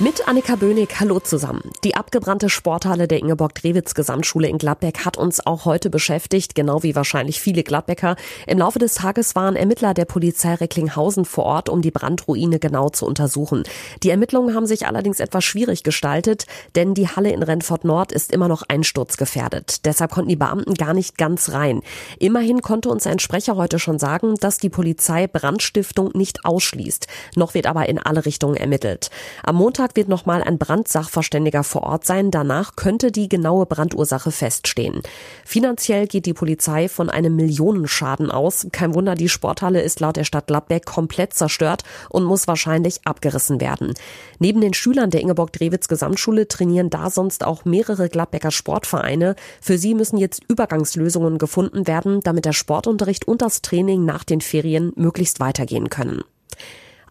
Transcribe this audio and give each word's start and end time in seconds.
Mit 0.00 0.28
Annika 0.28 0.54
Böhnig, 0.54 1.00
hallo 1.00 1.18
zusammen. 1.18 1.72
Die 1.82 1.96
abgebrannte 1.96 2.48
Sporthalle 2.48 3.08
der 3.08 3.18
Ingeborg-Drewitz 3.18 3.94
Gesamtschule 3.94 4.46
in 4.46 4.56
Gladbeck 4.56 5.04
hat 5.04 5.16
uns 5.16 5.44
auch 5.44 5.64
heute 5.64 5.90
beschäftigt, 5.90 6.54
genau 6.54 6.84
wie 6.84 6.94
wahrscheinlich 6.94 7.40
viele 7.40 7.64
Gladbecker. 7.64 8.14
Im 8.46 8.58
Laufe 8.58 8.78
des 8.78 8.94
Tages 8.94 9.34
waren 9.34 9.56
Ermittler 9.56 9.94
der 9.94 10.04
Polizei 10.04 10.54
Recklinghausen 10.54 11.24
vor 11.24 11.46
Ort, 11.46 11.68
um 11.68 11.82
die 11.82 11.90
Brandruine 11.90 12.60
genau 12.60 12.90
zu 12.90 13.06
untersuchen. 13.06 13.64
Die 14.04 14.10
Ermittlungen 14.10 14.54
haben 14.54 14.66
sich 14.66 14.86
allerdings 14.86 15.18
etwas 15.18 15.44
schwierig 15.44 15.82
gestaltet, 15.82 16.46
denn 16.76 16.94
die 16.94 17.08
Halle 17.08 17.32
in 17.32 17.42
Renfort 17.42 17.80
Nord 17.82 18.12
ist 18.12 18.30
immer 18.30 18.46
noch 18.46 18.62
einsturzgefährdet. 18.68 19.84
Deshalb 19.84 20.12
konnten 20.12 20.28
die 20.28 20.36
Beamten 20.36 20.74
gar 20.74 20.94
nicht 20.94 21.18
ganz 21.18 21.50
rein. 21.50 21.82
Immerhin 22.20 22.62
konnte 22.62 22.88
uns 22.88 23.04
ein 23.08 23.18
Sprecher 23.18 23.56
heute 23.56 23.80
schon 23.80 23.98
sagen, 23.98 24.36
dass 24.36 24.58
die 24.58 24.70
Polizei 24.70 25.26
Brandstiftung 25.26 26.12
nicht 26.14 26.44
ausschließt. 26.44 27.08
Noch 27.34 27.54
wird 27.54 27.66
aber 27.66 27.88
in 27.88 27.98
alle 27.98 28.24
Richtungen 28.26 28.56
ermittelt. 28.56 29.10
Am 29.42 29.56
Montag 29.56 29.87
Montag 29.88 29.96
wird 29.96 30.08
nochmal 30.08 30.42
ein 30.42 30.58
Brandsachverständiger 30.58 31.64
vor 31.64 31.82
Ort 31.82 32.04
sein. 32.04 32.30
Danach 32.30 32.76
könnte 32.76 33.10
die 33.10 33.28
genaue 33.28 33.64
Brandursache 33.64 34.30
feststehen. 34.30 35.00
Finanziell 35.46 36.06
geht 36.06 36.26
die 36.26 36.34
Polizei 36.34 36.88
von 36.88 37.08
einem 37.08 37.36
Millionenschaden 37.36 38.30
aus. 38.30 38.66
Kein 38.70 38.94
Wunder, 38.94 39.14
die 39.14 39.30
Sporthalle 39.30 39.80
ist 39.80 40.00
laut 40.00 40.16
der 40.16 40.24
Stadt 40.24 40.48
Gladbeck 40.48 40.84
komplett 40.84 41.32
zerstört 41.32 41.84
und 42.10 42.24
muss 42.24 42.46
wahrscheinlich 42.46 43.00
abgerissen 43.04 43.60
werden. 43.60 43.94
Neben 44.38 44.60
den 44.60 44.74
Schülern 44.74 45.10
der 45.10 45.22
Ingeborg-Drewitz 45.22 45.88
Gesamtschule 45.88 46.48
trainieren 46.48 46.90
da 46.90 47.08
sonst 47.08 47.44
auch 47.44 47.64
mehrere 47.64 48.10
Gladbecker 48.10 48.50
Sportvereine. 48.50 49.36
Für 49.60 49.78
sie 49.78 49.94
müssen 49.94 50.18
jetzt 50.18 50.42
Übergangslösungen 50.48 51.38
gefunden 51.38 51.86
werden, 51.86 52.20
damit 52.20 52.44
der 52.44 52.52
Sportunterricht 52.52 53.26
und 53.26 53.40
das 53.40 53.62
Training 53.62 54.04
nach 54.04 54.24
den 54.24 54.42
Ferien 54.42 54.92
möglichst 54.96 55.40
weitergehen 55.40 55.88
können. 55.88 56.22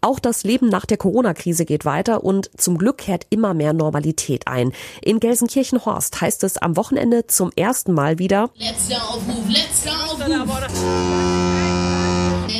Auch 0.02 0.20
das 0.20 0.44
Leben 0.44 0.70
nach 0.70 0.86
der 0.86 0.98
Corona-Krise 0.98 1.66
geht 1.66 1.86
weiter 1.86 2.24
und 2.24 2.50
zum 2.58 2.78
Glück 2.78 3.00
kehrt 3.00 3.26
immer 3.30 3.54
mehr 3.54 3.74
Normalität 3.74 4.48
ein. 4.48 4.74
In 5.02 5.20
Gelsenkirchen-Horst 5.20 6.22
heißt 6.22 6.44
es 6.44 6.58
am 6.58 6.78
Wochenende 6.78 7.28
zum 7.28 7.52
ersten 7.56 7.94
Mal 7.94 8.20
wieder 8.20 8.50
Letzter 8.56 8.98
Aufruf, 9.10 9.48
letzter 9.48 9.92
Aufruf. 9.92 10.18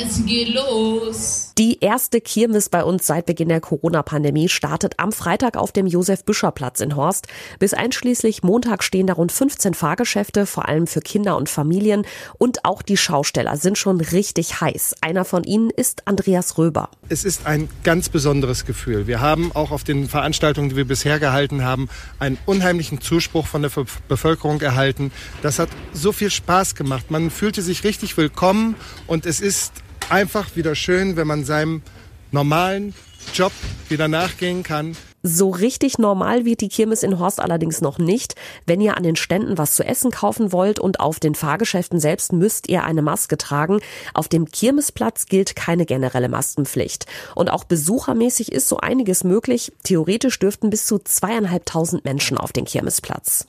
Es 0.02 0.24
geht 0.24 0.54
los. 0.54 1.47
Die 1.58 1.78
erste 1.80 2.20
Kirmes 2.20 2.68
bei 2.68 2.84
uns 2.84 3.04
seit 3.04 3.26
Beginn 3.26 3.48
der 3.48 3.60
Corona-Pandemie 3.60 4.48
startet 4.48 4.94
am 4.98 5.10
Freitag 5.10 5.56
auf 5.56 5.72
dem 5.72 5.88
Josef-Büscher-Platz 5.88 6.78
in 6.78 6.94
Horst. 6.94 7.26
Bis 7.58 7.74
einschließlich 7.74 8.44
Montag 8.44 8.84
stehen 8.84 9.08
da 9.08 9.14
rund 9.14 9.32
15 9.32 9.74
Fahrgeschäfte, 9.74 10.46
vor 10.46 10.68
allem 10.68 10.86
für 10.86 11.00
Kinder 11.00 11.36
und 11.36 11.48
Familien. 11.48 12.06
Und 12.38 12.64
auch 12.64 12.80
die 12.80 12.96
Schausteller 12.96 13.56
sind 13.56 13.76
schon 13.76 14.00
richtig 14.00 14.60
heiß. 14.60 14.94
Einer 15.00 15.24
von 15.24 15.42
ihnen 15.42 15.70
ist 15.70 16.06
Andreas 16.06 16.58
Röber. 16.58 16.90
Es 17.08 17.24
ist 17.24 17.44
ein 17.44 17.68
ganz 17.82 18.08
besonderes 18.08 18.64
Gefühl. 18.64 19.08
Wir 19.08 19.20
haben 19.20 19.50
auch 19.52 19.72
auf 19.72 19.82
den 19.82 20.08
Veranstaltungen, 20.08 20.68
die 20.68 20.76
wir 20.76 20.86
bisher 20.86 21.18
gehalten 21.18 21.64
haben, 21.64 21.88
einen 22.20 22.38
unheimlichen 22.46 23.00
Zuspruch 23.00 23.48
von 23.48 23.62
der 23.62 23.72
Bevölkerung 24.06 24.60
erhalten. 24.60 25.10
Das 25.42 25.58
hat 25.58 25.70
so 25.92 26.12
viel 26.12 26.30
Spaß 26.30 26.76
gemacht. 26.76 27.10
Man 27.10 27.32
fühlte 27.32 27.62
sich 27.62 27.82
richtig 27.82 28.16
willkommen 28.16 28.76
und 29.08 29.26
es 29.26 29.40
ist 29.40 29.72
einfach 30.10 30.56
wieder 30.56 30.74
schön, 30.74 31.16
wenn 31.16 31.26
man 31.26 31.44
seinem 31.44 31.82
normalen 32.30 32.94
Job 33.34 33.52
wieder 33.88 34.08
nachgehen 34.08 34.62
kann. 34.62 34.96
So 35.22 35.50
richtig 35.50 35.98
normal 35.98 36.44
wird 36.44 36.60
die 36.60 36.68
Kirmes 36.68 37.02
in 37.02 37.18
Horst 37.18 37.40
allerdings 37.40 37.80
noch 37.80 37.98
nicht. 37.98 38.36
Wenn 38.66 38.80
ihr 38.80 38.96
an 38.96 39.02
den 39.02 39.16
Ständen 39.16 39.58
was 39.58 39.74
zu 39.74 39.84
essen 39.84 40.12
kaufen 40.12 40.52
wollt 40.52 40.78
und 40.78 41.00
auf 41.00 41.18
den 41.18 41.34
Fahrgeschäften 41.34 41.98
selbst 41.98 42.32
müsst 42.32 42.68
ihr 42.68 42.84
eine 42.84 43.02
Maske 43.02 43.36
tragen. 43.36 43.80
Auf 44.14 44.28
dem 44.28 44.46
Kirmesplatz 44.46 45.26
gilt 45.26 45.56
keine 45.56 45.86
generelle 45.86 46.28
Maskenpflicht. 46.28 47.06
Und 47.34 47.50
auch 47.50 47.64
besuchermäßig 47.64 48.52
ist 48.52 48.68
so 48.68 48.76
einiges 48.78 49.24
möglich. 49.24 49.72
Theoretisch 49.82 50.38
dürften 50.38 50.70
bis 50.70 50.86
zu 50.86 50.98
zweieinhalbtausend 50.98 52.04
Menschen 52.04 52.38
auf 52.38 52.52
den 52.52 52.64
Kirmesplatz. 52.64 53.46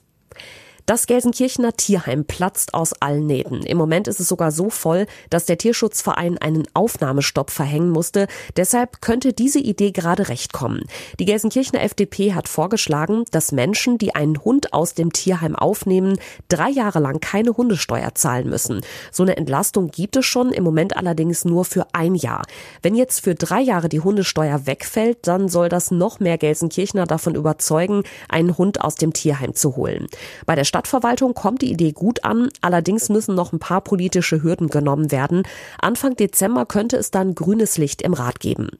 Das 0.90 1.06
Gelsenkirchener 1.06 1.74
Tierheim 1.74 2.24
platzt 2.24 2.74
aus 2.74 2.94
allen 2.94 3.24
Nähten. 3.24 3.62
Im 3.62 3.78
Moment 3.78 4.08
ist 4.08 4.18
es 4.18 4.26
sogar 4.26 4.50
so 4.50 4.70
voll, 4.70 5.06
dass 5.30 5.44
der 5.44 5.56
Tierschutzverein 5.56 6.36
einen 6.38 6.64
Aufnahmestopp 6.74 7.52
verhängen 7.52 7.90
musste. 7.90 8.26
Deshalb 8.56 9.00
könnte 9.00 9.32
diese 9.32 9.60
Idee 9.60 9.92
gerade 9.92 10.28
recht 10.28 10.52
kommen. 10.52 10.82
Die 11.20 11.26
Gelsenkirchener 11.26 11.84
FDP 11.84 12.34
hat 12.34 12.48
vorgeschlagen, 12.48 13.22
dass 13.30 13.52
Menschen, 13.52 13.98
die 13.98 14.16
einen 14.16 14.42
Hund 14.44 14.72
aus 14.72 14.94
dem 14.94 15.12
Tierheim 15.12 15.54
aufnehmen, 15.54 16.18
drei 16.48 16.70
Jahre 16.70 16.98
lang 16.98 17.20
keine 17.20 17.56
Hundesteuer 17.56 18.16
zahlen 18.16 18.50
müssen. 18.50 18.80
So 19.12 19.22
eine 19.22 19.36
Entlastung 19.36 19.92
gibt 19.92 20.16
es 20.16 20.26
schon, 20.26 20.50
im 20.50 20.64
Moment 20.64 20.96
allerdings 20.96 21.44
nur 21.44 21.64
für 21.64 21.86
ein 21.92 22.16
Jahr. 22.16 22.42
Wenn 22.82 22.96
jetzt 22.96 23.20
für 23.20 23.36
drei 23.36 23.60
Jahre 23.60 23.88
die 23.88 24.00
Hundesteuer 24.00 24.66
wegfällt, 24.66 25.18
dann 25.28 25.48
soll 25.48 25.68
das 25.68 25.92
noch 25.92 26.18
mehr 26.18 26.36
Gelsenkirchener 26.36 27.06
davon 27.06 27.36
überzeugen, 27.36 28.02
einen 28.28 28.58
Hund 28.58 28.80
aus 28.80 28.96
dem 28.96 29.12
Tierheim 29.12 29.54
zu 29.54 29.76
holen. 29.76 30.08
Bei 30.46 30.56
der 30.56 30.64
Stadt 30.64 30.79
Stadtverwaltung 30.80 31.34
kommt 31.34 31.60
die 31.60 31.70
Idee 31.70 31.92
gut 31.92 32.24
an, 32.24 32.48
allerdings 32.62 33.10
müssen 33.10 33.34
noch 33.34 33.52
ein 33.52 33.58
paar 33.58 33.82
politische 33.82 34.42
Hürden 34.42 34.68
genommen 34.68 35.10
werden. 35.10 35.42
Anfang 35.78 36.16
Dezember 36.16 36.64
könnte 36.64 36.96
es 36.96 37.10
dann 37.10 37.34
grünes 37.34 37.76
Licht 37.76 38.00
im 38.00 38.14
Rat 38.14 38.40
geben. 38.40 38.70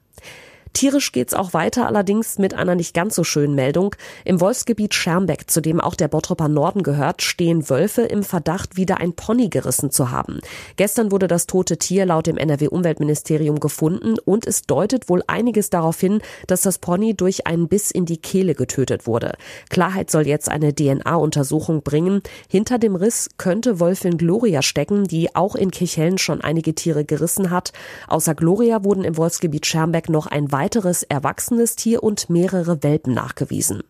Tierisch 0.73 1.13
geht's 1.13 1.35
auch 1.35 1.53
weiter, 1.53 1.87
allerdings 1.87 2.39
mit 2.39 2.55
einer 2.55 2.75
nicht 2.75 2.95
ganz 2.95 3.15
so 3.15 3.25
schönen 3.25 3.55
Meldung. 3.55 3.95
Im 4.25 4.41
Wolfsgebiet 4.41 4.95
Schermbeck, 4.95 5.51
zu 5.51 5.61
dem 5.61 5.81
auch 5.81 5.95
der 5.95 6.09
Bottropper 6.09 6.49
Norden 6.49 6.83
gehört, 6.83 7.23
stehen 7.23 7.69
Wölfe 7.69 8.03
im 8.03 8.23
Verdacht, 8.23 8.77
wieder 8.77 8.99
ein 8.99 9.13
Pony 9.15 9.49
gerissen 9.49 9.91
zu 9.91 10.11
haben. 10.11 10.41
Gestern 10.77 11.11
wurde 11.11 11.27
das 11.27 11.47
tote 11.47 11.77
Tier 11.77 12.07
laut 12.07 12.27
dem 12.27 12.37
NRW-Umweltministerium 12.37 13.61
gefunden 13.61 14.17
und 14.25 14.47
es 14.47 14.63
deutet 14.63 15.09
wohl 15.09 15.23
einiges 15.27 15.71
darauf 15.71 15.99
hin, 15.99 16.23
dass 16.47 16.63
das 16.63 16.79
Pony 16.79 17.15
durch 17.15 17.47
einen 17.47 17.69
Biss 17.69 17.91
in 17.91 18.07
die 18.07 18.19
Kehle 18.19 18.55
getötet 18.55 19.07
wurde. 19.07 19.35
Klarheit 19.69 20.11
soll 20.11 20.27
jetzt 20.27 20.49
eine 20.49 20.75
DNA-Untersuchung 20.75 21.83
bringen. 21.83 22.23
Hinter 22.49 22.79
dem 22.79 22.95
Riss 22.95 23.29
könnte 23.39 23.81
Wolfin 23.81 24.19
Gloria 24.19 24.63
stecken, 24.63 25.05
die 25.05 25.35
auch 25.35 25.55
in 25.55 25.71
Kirchhellen 25.71 26.19
schon 26.19 26.41
einige 26.41 26.75
Tiere 26.75 27.05
gerissen 27.05 27.51
hat. 27.51 27.73
Außer 28.09 28.35
Gloria 28.35 28.85
wurden 28.85 29.05
im 29.05 29.17
Wolfsgebiet 29.17 29.67
Schermbeck 29.67 30.09
noch 30.09 30.27
ein 30.27 30.51
weiteres 30.61 31.05
erwachsenes 31.05 31.75
Tier 31.75 32.03
und 32.03 32.29
mehrere 32.29 32.83
Welpen 32.83 33.15
nachgewiesen. 33.15 33.83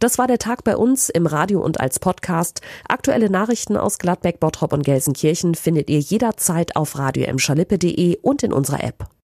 Das 0.00 0.18
war 0.18 0.26
der 0.26 0.38
Tag 0.38 0.62
bei 0.62 0.76
uns 0.76 1.08
im 1.08 1.24
Radio 1.24 1.62
und 1.62 1.80
als 1.80 1.98
Podcast. 1.98 2.60
Aktuelle 2.86 3.30
Nachrichten 3.30 3.78
aus 3.78 3.96
Gladbeck, 3.96 4.38
Bottrop 4.38 4.74
und 4.74 4.84
Gelsenkirchen 4.84 5.54
findet 5.54 5.88
ihr 5.88 6.00
jederzeit 6.00 6.76
auf 6.76 6.98
radio 6.98 7.24
und 8.20 8.42
in 8.42 8.52
unserer 8.52 8.84
App. 8.84 9.06